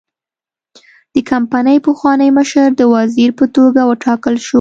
د 1.13 1.15
کمپنۍ 1.31 1.77
پخوانی 1.85 2.29
مشر 2.37 2.67
د 2.75 2.81
وزیر 2.95 3.29
په 3.39 3.45
توګه 3.55 3.81
وټاکل 3.91 4.35
شو. 4.45 4.49